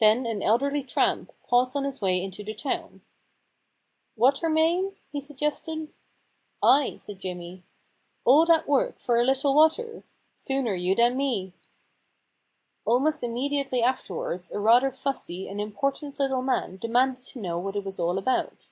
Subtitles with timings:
[0.00, 3.02] Then an elderly tramp paused on his way into the town.
[3.56, 5.92] * Water main?' he suggested.
[6.28, 7.62] * Ay/ said Jimmy.
[7.92, 10.02] * All that work for a little water I
[10.34, 11.54] Sooner you than me.'
[12.84, 17.84] Almost immediately afterwards a rather fussy and important little man demanded to know what it
[17.84, 18.66] was all about.